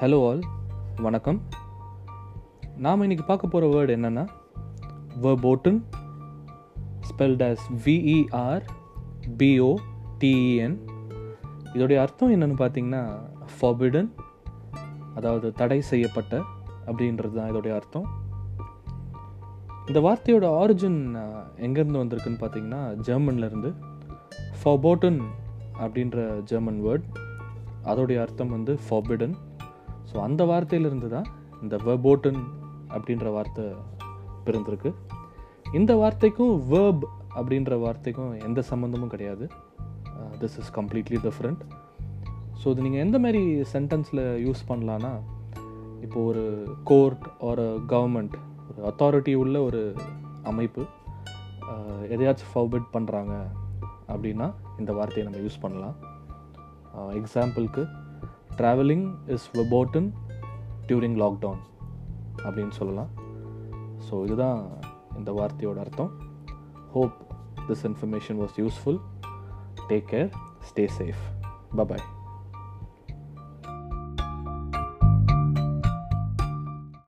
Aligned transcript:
Hello 0.00 0.28
all 0.28 0.40
வணக்கம். 0.96 1.42
நாம் 2.76 3.00
இன்னைக்கு 3.00 3.24
பார்க்க 3.24 3.46
போகிற 3.46 3.72
வேர்டு 3.72 3.88
என்னென்னா 3.88 4.28
verboten 5.22 5.80
spelled 7.08 7.42
as 7.42 7.64
V E R 7.84 8.62
B O 9.38 9.74
T E N 10.18 10.76
இதோடைய 11.72 11.96
அர்த்தம் 11.96 12.32
என்னன்னு 12.32 12.60
பார்த்தீங்கன்னா 12.60 13.18
ஃபாபிடன் 13.60 14.10
அதாவது 15.14 15.52
தடை 15.52 15.80
செய்யப்பட்ட 15.80 16.42
அப்படின்றது 16.86 17.32
தான் 17.32 17.52
இதோடைய 17.52 17.74
அர்த்தம். 17.74 18.06
இந்த 19.86 20.00
வார்த்தையோட 20.00 20.58
ஆரிஜின் 20.60 21.14
எங்கேருந்து 21.56 22.02
வந்திருக்குன்னு 22.02 22.40
பார்த்தீங்கன்னா 22.40 22.96
ஜெர்மன்லேருந்து 23.06 23.74
ஃபாபோட்டன் 24.64 25.22
அப்படின்ற 25.78 26.42
ஜெர்மன் 26.42 26.84
வேர்ட் 26.84 27.04
அதோடைய 27.84 28.20
அர்த்தம் 28.20 28.48
வந்து 28.48 28.78
ஃபாபிடன் 28.90 29.34
ஸோ 30.10 30.16
அந்த 30.26 30.44
வார்த்தையிலிருந்து 30.50 31.08
தான் 31.16 31.28
இந்த 31.62 31.76
வெர்போட்டன் 31.86 32.40
அப்படின்ற 32.94 33.28
வார்த்தை 33.36 33.64
பிறந்திருக்கு. 34.46 34.90
இந்த 35.78 35.92
வார்த்தைக்கும் 36.02 36.54
வேர்ப் 36.72 37.04
அப்படின்ற 37.38 37.74
வார்த்தைக்கும் 37.86 38.32
எந்த 38.46 38.60
சம்மந்தமும் 38.70 39.12
கிடையாது. 39.14 39.44
This 40.42 40.56
is 40.60 40.72
completely 40.78 41.18
different 41.26 41.62
so 42.60 42.68
இது 42.72 42.84
நீங்கள் 42.86 43.04
எந்த 43.04 43.16
மாதிரி 43.24 43.42
சென்டென்ஸில் 43.74 44.22
யூஸ் 44.46 44.62
பண்ணலான்னா 44.70 45.12
இப்போ 46.04 46.18
ஒரு 46.30 46.44
கோர்ட் 46.90 47.24
ஒரு 47.48 47.64
கவர்மெண்ட் 47.92 48.34
ஒரு 48.70 48.80
அத்தாரிட்டி 48.90 49.32
உள்ள 49.34 49.56
ஒரு 49.68 49.80
அமைப்பு 50.50 50.82
uh, 51.72 52.00
எதையாச்சும் 52.14 52.52
ஃபர்பிட் 52.52 52.86
பண்ணுறாங்க 52.94 53.34
அப்படின்னா 54.08 54.46
இந்த 54.78 54.90
வார்த்தையை 54.98 55.24
நம்ம 55.26 55.40
யூஸ் 55.46 55.62
பண்ணலாம். 55.64 55.96
Uh, 56.96 57.10
எக்ஸாம்பிளுக்கு 57.20 57.82
travelling 58.60 59.06
is 59.26 59.50
verboten 59.56 60.06
during 60.86 61.16
lockdown 61.22 61.60
அப்படின்னு 62.36 62.70
சொல்லலாம். 62.70 63.10
ஸோ 64.06 64.24
இதுதான் 64.24 64.60
இந்த 65.16 65.32
வார்த்தையோட 65.32 65.76
அர்த்தம். 65.76 66.12
Hope 66.92 67.16
this 67.68 67.84
information 67.88 68.40
was 68.42 68.56
useful 68.56 69.00
take 69.88 70.08
care 70.10 70.30
stay 70.70 70.88
safe 70.98 71.22
bye bye 71.76 72.06